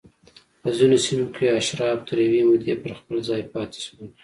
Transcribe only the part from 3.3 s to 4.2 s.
پاتې شول